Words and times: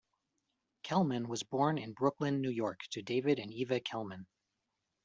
Kelman 0.81 1.27
was 1.27 1.43
born 1.43 1.77
in 1.77 1.93
Brooklyn, 1.93 2.41
New 2.41 2.49
York 2.49 2.79
to 2.93 3.03
David 3.03 3.37
and 3.37 3.53
Eva 3.53 3.79
Kelman. 3.79 4.25